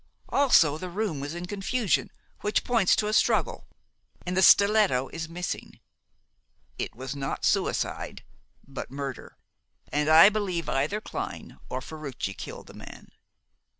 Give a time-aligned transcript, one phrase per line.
[0.29, 2.09] Also the room was in confusion,
[2.39, 3.67] which points to a struggle,
[4.25, 5.79] and the stiletto is missing.
[6.79, 8.23] It was not suicide,
[8.67, 9.37] but murder,
[9.89, 13.09] and I believe either Clyne or Ferruci killed the man."